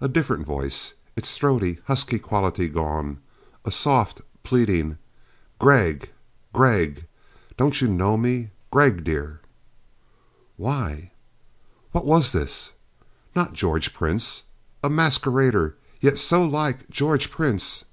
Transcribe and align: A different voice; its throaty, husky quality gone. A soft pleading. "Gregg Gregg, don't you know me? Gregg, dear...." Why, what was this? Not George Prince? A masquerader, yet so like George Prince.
A 0.00 0.06
different 0.06 0.46
voice; 0.46 0.94
its 1.16 1.36
throaty, 1.36 1.80
husky 1.86 2.20
quality 2.20 2.68
gone. 2.68 3.18
A 3.64 3.72
soft 3.72 4.20
pleading. 4.44 4.96
"Gregg 5.58 6.10
Gregg, 6.52 7.06
don't 7.56 7.80
you 7.80 7.88
know 7.88 8.16
me? 8.16 8.50
Gregg, 8.70 9.02
dear...." 9.02 9.40
Why, 10.56 11.10
what 11.90 12.06
was 12.06 12.30
this? 12.30 12.70
Not 13.34 13.52
George 13.52 13.92
Prince? 13.92 14.44
A 14.84 14.88
masquerader, 14.88 15.76
yet 16.00 16.20
so 16.20 16.44
like 16.44 16.88
George 16.88 17.28
Prince. 17.32 17.86